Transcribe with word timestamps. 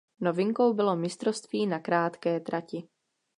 Novinkou 0.19 0.73
bylo 0.73 0.95
Mistrovství 0.95 1.67
na 1.67 1.79
krátké 1.79 2.39
trati. 2.39 2.83